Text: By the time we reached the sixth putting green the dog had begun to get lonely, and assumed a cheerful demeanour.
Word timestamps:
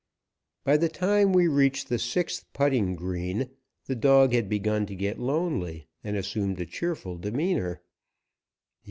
By 0.63 0.77
the 0.77 0.89
time 0.89 1.31
we 1.31 1.47
reached 1.47 1.87
the 1.87 1.99
sixth 1.99 2.51
putting 2.53 2.95
green 2.95 3.51
the 3.85 3.95
dog 3.95 4.33
had 4.33 4.49
begun 4.49 4.87
to 4.87 4.95
get 4.95 5.19
lonely, 5.19 5.85
and 6.03 6.17
assumed 6.17 6.59
a 6.59 6.65
cheerful 6.65 7.19
demeanour. 7.19 7.83